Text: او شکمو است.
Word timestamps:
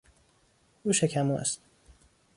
او 0.83 0.91
شکمو 0.93 1.33
است. 1.35 1.61